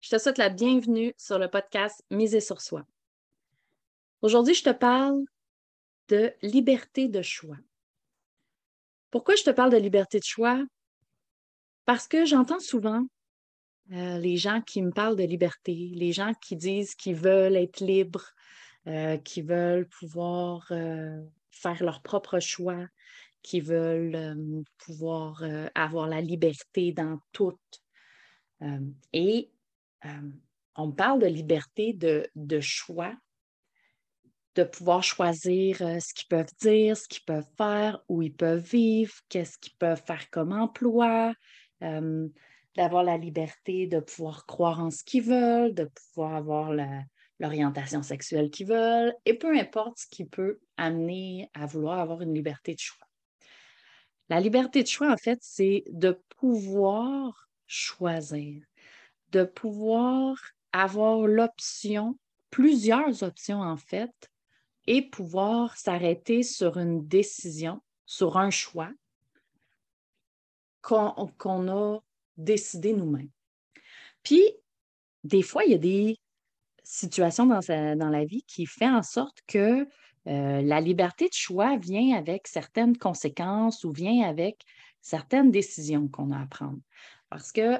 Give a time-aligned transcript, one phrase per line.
[0.00, 2.86] Je te souhaite la bienvenue sur le podcast Miser sur soi.
[4.22, 5.22] Aujourd'hui, je te parle
[6.08, 7.58] de liberté de choix.
[9.10, 10.64] Pourquoi je te parle de liberté de choix?
[11.84, 13.04] Parce que j'entends souvent
[13.92, 17.80] euh, les gens qui me parlent de liberté, les gens qui disent qu'ils veulent être
[17.80, 18.30] libres,
[18.86, 22.86] euh, qui veulent pouvoir euh, faire leur propre choix,
[23.42, 25.42] qui veulent pouvoir
[25.74, 27.58] avoir la liberté dans tout.
[29.14, 29.50] et
[30.04, 30.30] euh,
[30.76, 33.14] on parle de liberté de, choix,
[34.54, 38.64] de pouvoir choisir euh, ce qu'ils peuvent dire, ce qu'ils peuvent faire, où ils peuvent
[38.64, 41.34] vivre, qu'est-ce qu'ils peuvent faire comme emploi,
[41.82, 42.28] euh,
[42.76, 46.72] d'avoir la liberté de pouvoir croire en ce qu'ils veulent, de pouvoir avoir
[47.38, 52.34] l'orientation sexuelle qu'ils veulent, et peu importe ce qui peut amener à vouloir avoir une
[52.34, 53.06] liberté de choix.
[54.28, 58.62] La liberté de choix, en fait, c'est de pouvoir choisir
[59.32, 60.36] de pouvoir
[60.72, 62.18] avoir l'option,
[62.50, 64.30] plusieurs options en fait,
[64.86, 68.90] et pouvoir s'arrêter sur une décision, sur un choix
[70.82, 72.00] qu'on a
[72.36, 73.30] décidé nous-mêmes.
[74.22, 74.42] Puis,
[75.24, 76.18] des fois, il y a des
[76.82, 79.86] situations dans, la vie qui font en sorte que
[80.26, 84.64] euh, la liberté de choix vient avec certaines conséquences ou vient avec
[85.00, 86.80] certaines décisions qu'on a à prendre.
[87.28, 87.78] Parce que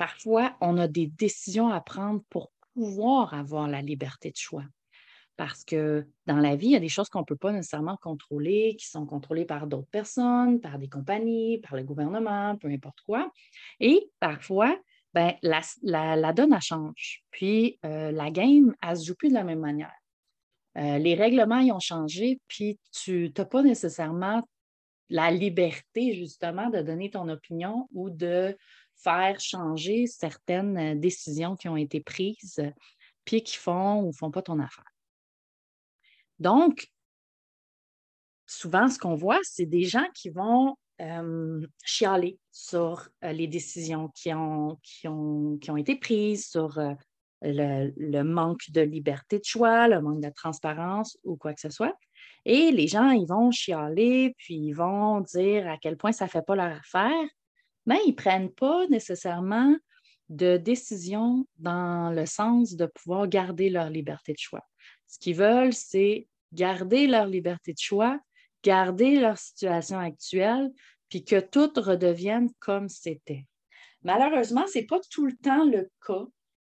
[0.00, 4.64] Parfois, on a des décisions à prendre pour pouvoir avoir la liberté de choix.
[5.36, 7.98] Parce que dans la vie, il y a des choses qu'on ne peut pas nécessairement
[7.98, 13.02] contrôler, qui sont contrôlées par d'autres personnes, par des compagnies, par le gouvernement, peu importe
[13.02, 13.30] quoi.
[13.78, 14.74] Et parfois,
[15.12, 17.22] ben, la, donne, a change.
[17.30, 19.92] Puis euh, la game, elle ne se joue plus de la même manière.
[20.78, 24.48] Euh, les règlements, ils ont changé, puis tu n'as pas nécessairement
[25.10, 28.56] la liberté, justement, de donner ton opinion ou de
[29.02, 32.62] faire changer certaines euh, décisions qui ont été prises,
[33.24, 34.84] puis qui font ou font pas ton affaire.
[36.38, 36.88] Donc,
[38.46, 44.08] souvent, ce qu'on voit, c'est des gens qui vont euh, chialer sur euh, les décisions
[44.08, 44.78] qui ont,
[45.76, 46.78] été prises, sur
[47.42, 51.70] le, le, manque de liberté de choix, le manque de transparence ou quoi que ce
[51.70, 51.96] soit.
[52.44, 56.30] Et les gens, ils vont chialer, puis ils vont dire à quel point ça ne
[56.30, 57.28] fait pas leur affaire,
[57.86, 59.76] mais ils ne prennent pas nécessairement
[60.28, 64.64] de décision dans le sens de pouvoir garder leur liberté de choix.
[65.06, 68.18] Ce qu'ils veulent, c'est garder leur liberté de choix,
[68.62, 70.70] garder leur situation actuelle,
[71.08, 73.46] puis que tout redevienne comme c'était.
[74.02, 76.24] Malheureusement, ce n'est pas tout le temps le cas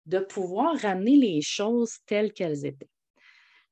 [0.05, 2.89] de pouvoir ramener les choses telles qu'elles étaient.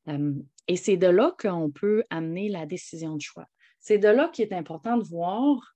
[0.07, 0.33] Euh,
[0.67, 3.45] et c'est de là qu'on peut amener la décision de choix.
[3.79, 5.72] C'est de là qu'il est important de voir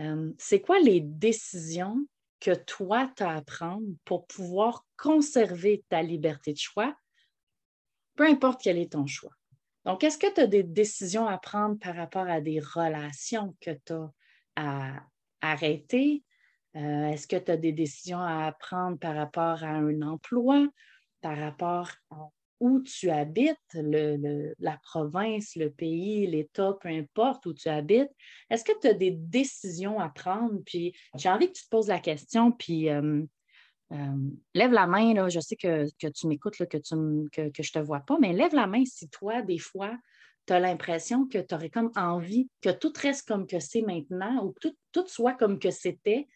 [0.00, 2.06] euh, c'est quoi les décisions
[2.40, 6.96] que toi, tu as à prendre pour pouvoir conserver ta liberté de choix,
[8.14, 9.32] peu importe quel est ton choix?
[9.84, 13.70] Donc, est-ce que tu as des décisions à prendre par rapport à des relations que
[13.70, 14.12] tu as
[14.56, 15.02] à
[15.40, 16.22] arrêter?
[16.76, 20.68] Euh, est-ce que tu as des décisions à prendre par rapport à un emploi,
[21.20, 21.90] par rapport
[22.60, 28.10] où tu habites, la province, le pays, l'État, peu importe où tu habites,
[28.50, 30.60] est-ce que tu as des décisions à prendre?
[30.66, 33.22] Puis j'ai envie que tu te poses la question, puis euh,
[33.92, 34.16] euh,
[34.54, 38.00] lève la main, là, je sais que, tu m'écoutes, que, que, je ne te vois
[38.00, 39.96] pas, mais lève la main si toi, des fois,
[40.46, 44.44] tu as l'impression que tu aurais comme envie que tout reste comme que c'est maintenant
[44.44, 46.26] ou que tout, soit comme que c'était,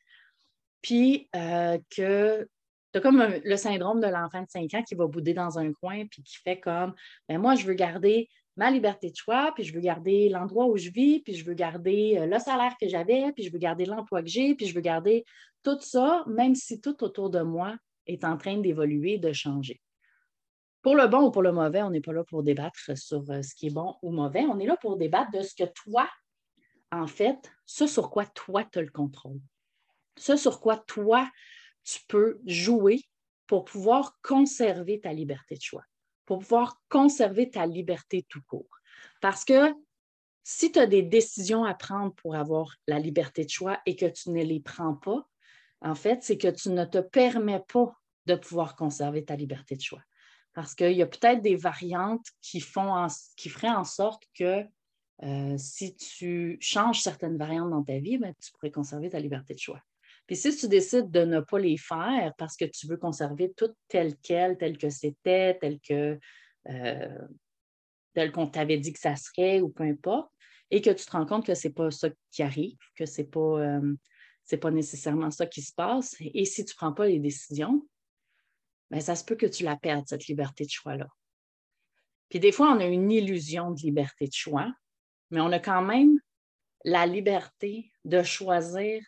[0.83, 2.49] puis euh, que
[2.93, 6.07] tu comme le syndrome de l'enfant de 5 ans qui va bouder dans un coin
[6.07, 6.95] puis qui fait comme
[7.29, 10.77] ben moi, je veux garder ma liberté de choix, puis je veux garder l'endroit où
[10.77, 13.87] je vis, puis je veux garder euh, le salaire que j'avais, puis je veux garder
[13.87, 15.25] l'emploi que j'ai, puis je veux garder
[15.63, 19.81] tout ça, même si tout autour de moi est en train d'évoluer, de changer.
[20.83, 23.43] Pour le bon ou pour le mauvais, on n'est pas là pour débattre sur euh,
[23.43, 24.45] ce qui est bon ou mauvais.
[24.45, 26.09] On est là pour débattre de ce que toi,
[26.91, 29.41] en fait, ce sur quoi toi tu as le contrôle.
[30.19, 31.31] Ce sur quoi toi,
[31.85, 33.03] tu peux jouer
[33.47, 35.85] pour pouvoir conserver ta liberté de choix,
[36.27, 38.81] pour pouvoir conserver ta liberté tout court.
[39.21, 39.75] Parce que
[40.45, 44.07] si tu as des décisions à prendre pour avoir la liberté de choix et que
[44.07, 45.29] tu ne les prends pas,
[45.81, 47.95] en fait, c'est que tu ne te permets pas
[48.27, 50.03] de pouvoir conserver ta liberté de choix.
[50.55, 54.65] Parce qu'il y a peut-être des variantes qui, feraient en sorte que
[55.23, 59.55] euh, si tu changes certaines variantes dans ta vie, ben, tu pourrais conserver ta liberté
[59.55, 59.83] de choix.
[60.27, 63.73] Puis si tu décides de ne pas les faire parce que tu veux conserver tout
[63.89, 66.19] tel quel, tel que c'était, tel que
[66.69, 67.29] euh,
[68.15, 70.31] tel qu'on t'avait dit que ça serait ou peu importe,
[70.71, 73.21] et que tu te rends compte que ce n'est pas ça qui arrive, que ce
[73.21, 73.97] n'est pas, euh,
[74.61, 77.87] pas nécessairement ça qui se passe, et si tu ne prends pas les décisions,
[78.91, 81.09] bien, ça se peut que tu la perdes, cette liberté de choix-là.
[82.29, 84.73] Puis des fois, on a une illusion de liberté de choix,
[85.31, 86.19] mais on a quand même
[86.85, 89.03] la liberté de choisir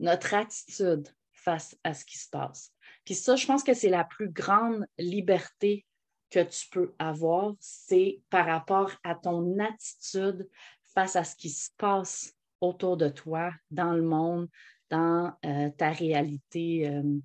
[0.00, 2.72] notre attitude face à ce qui se passe.
[3.04, 5.86] Puis ça, je pense que c'est la plus grande liberté
[6.30, 10.48] que tu peux avoir, c'est par rapport à ton attitude
[10.94, 14.48] face à ce qui se passe autour de toi, dans le monde,
[14.90, 17.18] dans euh, ta réalité euh,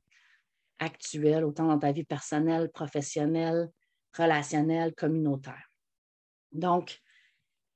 [0.80, 3.70] actuelle, autant dans ta vie personnelle, professionnelle,
[4.18, 5.70] relationnelle, communautaire.
[6.52, 7.00] Donc,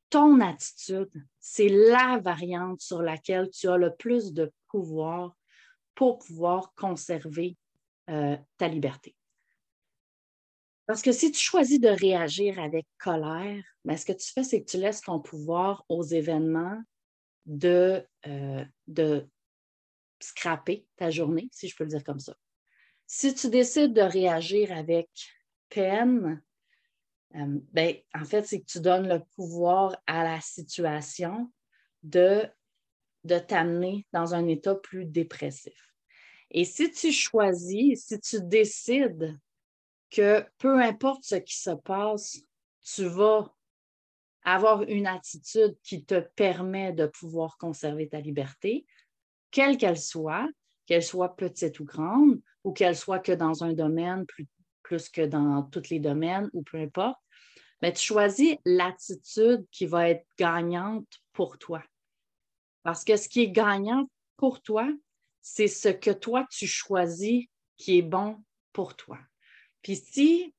[0.10, 5.36] ton attitude, c'est la variante sur laquelle tu as le plus de pouvoir
[5.96, 7.58] pour pouvoir conserver
[8.10, 9.16] euh, ta liberté.
[10.86, 14.62] Parce que si tu choisis de réagir avec colère, ben, ce que tu fais, c'est
[14.64, 16.82] que tu laisses ton pouvoir aux événements
[17.46, 19.28] de, euh, de
[20.22, 22.36] scraper ta journée, si je peux le dire comme ça.
[23.06, 25.10] Si tu décides de réagir avec
[25.70, 26.42] peine,
[27.36, 31.52] euh, ben, en fait, c'est que tu donnes le pouvoir à la situation
[32.04, 32.46] de,
[33.24, 35.94] de t'amener dans un état plus dépressif.
[36.52, 39.38] Et si tu choisis, si tu décides
[40.10, 42.40] que peu importe ce qui se passe,
[42.82, 43.54] tu vas
[44.44, 48.86] avoir une attitude qui te permet de pouvoir conserver ta liberté,
[49.52, 50.48] quelle qu'elle soit,
[50.86, 54.48] qu'elle soit petite ou grande, ou qu'elle soit que dans un domaine plus,
[54.88, 57.20] plus que dans tous les domaines, ou peu importe,
[57.82, 61.84] mais tu choisis l'attitude qui va être gagnante pour toi.
[62.84, 64.90] Parce que ce qui est gagnant pour toi,
[65.42, 67.46] c'est ce que toi tu choisis
[67.76, 68.42] qui est bon
[68.72, 69.20] pour toi.
[69.82, 70.56] Puis si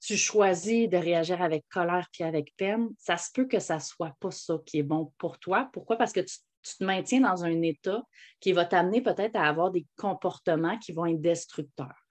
[0.00, 3.80] tu choisis de réagir avec colère puis avec peine, ça se peut que ça ne
[3.80, 5.68] soit pas ça qui est bon pour toi.
[5.72, 5.96] Pourquoi?
[5.96, 6.36] Parce que tu,
[6.78, 8.02] te maintiens dans un état
[8.40, 12.03] qui va t'amener peut-être à avoir des comportements qui vont être destructeurs.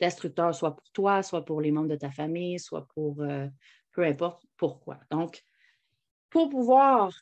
[0.00, 3.46] Destructeurs soit pour toi, soit pour les membres de ta famille, soit pour euh,
[3.92, 4.98] peu importe pourquoi.
[5.10, 5.44] Donc,
[6.30, 7.12] pour pouvoir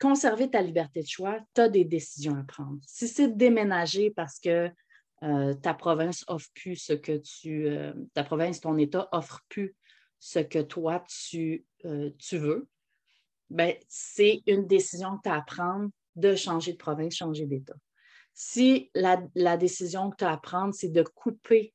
[0.00, 2.78] conserver ta liberté de choix, tu as des décisions à prendre.
[2.86, 4.70] Si c'est déménager parce que
[5.22, 9.76] euh, ta province offre plus ce que tu, euh, ta province, ton État offre plus
[10.18, 11.64] ce que toi tu,
[12.18, 12.68] tu veux,
[13.50, 17.74] ben, c'est une décision que tu as à prendre de changer de province, changer d'État.
[18.34, 21.74] Si la, la, décision que tu as à prendre, c'est de couper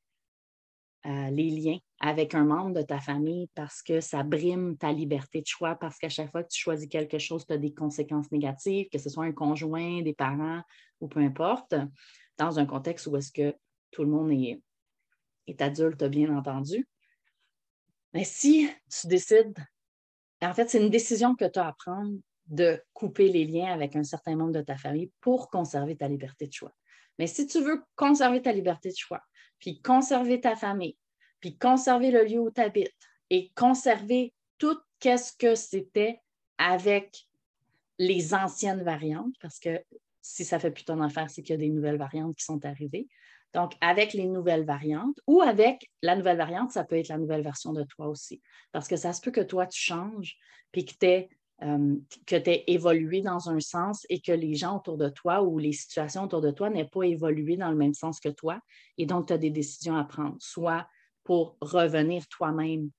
[1.07, 5.47] les liens avec un membre de ta famille parce que ça brime ta liberté de
[5.47, 8.87] choix, parce qu'à chaque fois que tu choisis quelque chose, tu as des conséquences négatives,
[8.91, 10.61] que ce soit un conjoint, des parents
[10.99, 11.75] ou peu importe,
[12.37, 13.55] dans un contexte où est-ce que
[13.91, 14.61] tout le monde est,
[15.47, 16.87] est adulte, bien entendu.
[18.13, 19.57] Mais si tu décides,
[20.41, 22.17] en fait, c'est une décision que tu as à prendre
[22.47, 26.47] de couper les liens avec un certain membre de ta famille pour conserver ta liberté
[26.47, 26.73] de choix.
[27.19, 29.21] Mais si tu veux conserver ta liberté de choix,
[29.59, 30.97] puis conserver ta famille,
[31.39, 32.93] puis conserver le lieu où tu habites
[33.29, 36.19] et conserver tout ce que c'était
[36.57, 37.27] avec
[37.99, 39.83] les anciennes variantes, parce que
[40.21, 42.63] si ça fait plus ton affaire, c'est qu'il y a des nouvelles variantes qui sont
[42.65, 43.07] arrivées.
[43.53, 47.43] Donc, avec les nouvelles variantes ou avec la nouvelle variante, ça peut être la nouvelle
[47.43, 48.41] version de toi aussi.
[48.71, 50.37] Parce que ça se peut que toi, tu changes,
[50.71, 51.29] puis que tu aies,
[51.63, 51.95] euh,
[52.67, 56.41] évolué dans un sens et que les gens autour de toi ou les situations autour
[56.41, 58.59] de toi n'aient pas évolué dans le même sens que toi.
[58.97, 60.87] Et donc, tu as des décisions à prendre, soit
[61.23, 62.91] pour revenir toi-même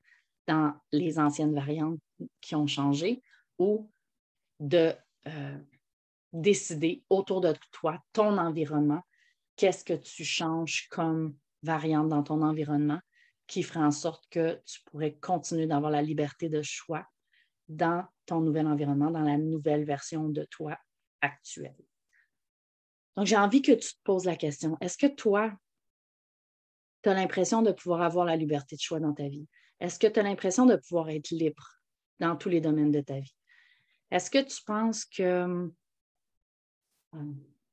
[0.47, 2.01] dans les anciennes variantes
[2.41, 3.23] qui ont changé
[3.59, 3.91] ou
[4.59, 4.93] de
[5.27, 5.59] euh,
[6.33, 9.03] décider autour de toi, ton environnement,
[9.57, 13.01] qu'est-ce que tu changes comme variante dans ton environnement
[13.47, 17.07] qui ferait en sorte que tu pourrais continuer d'avoir la liberté de choix
[17.69, 20.79] dans ton nouvel environnement, dans la nouvelle version de toi
[21.21, 21.77] actuelle.
[23.17, 25.53] Donc, j'ai envie que tu te poses la question, est-ce que toi,
[27.03, 29.47] tu as l'impression de pouvoir avoir la liberté de choix dans ta vie?
[29.81, 31.81] Est-ce que tu as l'impression de pouvoir être libre
[32.21, 33.35] dans tous les domaines de ta vie?
[34.11, 35.71] Est-ce que tu penses que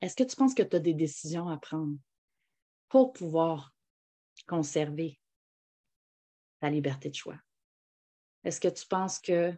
[0.02, 1.98] est-ce que tu penses que tu as des décisions à prendre
[2.90, 3.74] pour pouvoir
[4.48, 5.20] conserver
[6.60, 7.40] ta liberté de choix?
[8.44, 9.58] Est-ce que tu penses que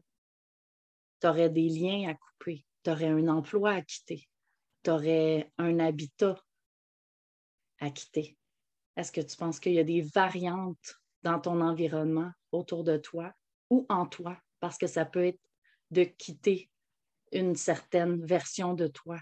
[1.20, 4.28] tu aurais des liens à couper, tu aurais un emploi à quitter,
[4.84, 6.42] tu aurais un habitat
[7.80, 8.38] à quitter?
[8.96, 13.32] Est-ce que tu penses qu'il y a des variantes dans ton environnement autour de toi
[13.70, 14.38] ou en toi?
[14.60, 15.40] Parce que ça peut être
[15.92, 16.70] de quitter
[17.32, 19.20] une certaine version de toi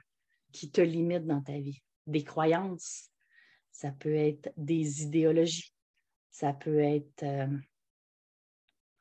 [0.51, 1.81] qui te limite dans ta vie.
[2.07, 3.09] Des croyances,
[3.71, 5.73] ça peut être des idéologies,
[6.31, 7.47] ça peut être euh,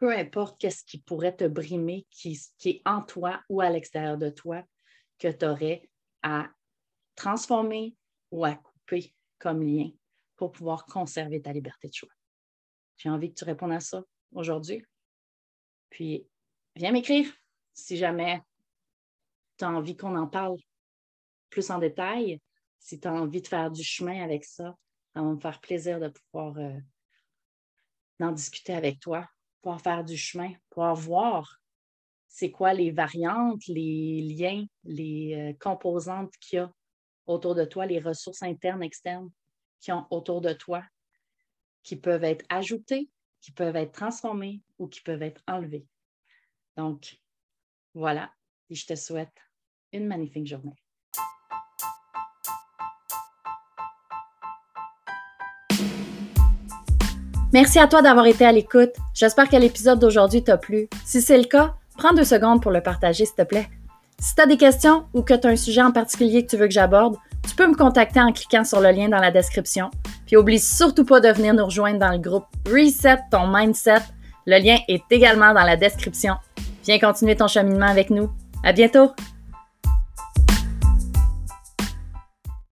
[0.05, 4.29] peu importe qu'est-ce qui pourrait te brimer, qui, est en toi ou à l'extérieur de
[4.29, 4.63] toi,
[5.19, 5.89] que tu aurais
[6.23, 6.51] à
[7.15, 7.97] transformer
[8.31, 9.89] ou à couper comme lien
[10.37, 12.13] pour pouvoir conserver ta liberté de choix.
[12.99, 14.85] J'ai envie que tu répondes à ça aujourd'hui.
[15.89, 16.29] Puis,
[16.77, 17.33] viens m'écrire
[17.73, 18.43] si jamais
[19.57, 20.59] tu as envie qu'on en parle
[21.49, 22.43] plus en détail,
[22.79, 24.77] si tu as envie de faire du chemin avec ça,
[25.15, 26.79] ça va me faire plaisir de pouvoir euh,
[28.21, 29.27] en discuter avec toi,
[29.65, 31.59] pouvoir faire du chemin, pouvoir voir
[32.29, 36.71] c'est quoi les variantes, les liens, les euh, composantes qu'il y a
[37.27, 39.31] autour de toi, les ressources internes, externes
[39.81, 40.85] qui ont autour de toi,
[41.83, 43.09] qui peuvent être ajoutées,
[43.41, 45.87] qui peuvent être transformées ou qui peuvent être enlevées.
[46.77, 47.17] Donc,
[47.95, 48.31] voilà,
[48.69, 49.33] et je te souhaite
[49.93, 50.84] une magnifique journée.
[57.55, 58.91] Merci à toi d'avoir été à l'écoute.
[59.15, 60.89] J'espère que l'épisode d'aujourd'hui t'a plu.
[61.05, 63.69] Si c'est le cas, prends deux secondes pour le partager, s'il te plaît.
[64.19, 66.57] Si tu as des questions ou que tu as un sujet en particulier que tu
[66.57, 67.15] veux que j'aborde,
[67.49, 69.93] tu peux me contacter en cliquant sur le lien dans la description.
[70.27, 74.03] Puis oublie surtout pas de venir nous rejoindre dans le groupe Reset ton mindset.
[74.47, 76.35] Le lien est également dans la description.
[76.83, 78.33] Viens continuer ton cheminement avec nous.
[78.65, 79.13] À bientôt!